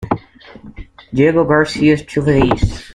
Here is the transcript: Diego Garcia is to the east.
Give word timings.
Diego 1.13 1.43
Garcia 1.43 1.93
is 1.93 2.03
to 2.05 2.23
the 2.23 2.43
east. 2.43 2.89